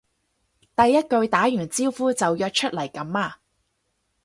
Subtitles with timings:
[0.75, 3.37] 第一句打完招呼就約出嚟噉呀？